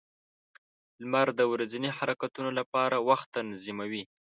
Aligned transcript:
•لمر 1.01 1.27
د 1.39 1.41
ورځني 1.51 1.89
حرکتونو 1.97 2.49
لپاره 2.59 2.97
وخت 3.09 3.27
تنظیموي. 3.37 4.03